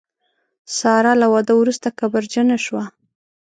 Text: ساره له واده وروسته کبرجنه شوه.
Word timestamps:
ساره 0.77 1.13
له 1.21 1.27
واده 1.33 1.53
وروسته 1.57 1.87
کبرجنه 1.99 2.57
شوه. 2.65 2.83